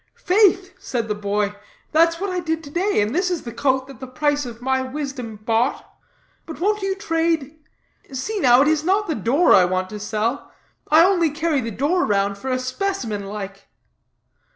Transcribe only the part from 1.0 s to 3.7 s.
the boy, "that's what I did to day, and this is the